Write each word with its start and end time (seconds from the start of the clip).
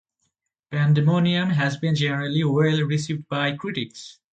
"Pandemonium" 0.71 1.51
has 1.51 1.77
been 1.77 1.93
generally 1.93 2.43
well 2.43 2.81
received 2.81 3.27
by 3.29 3.51
critics. 3.51 4.17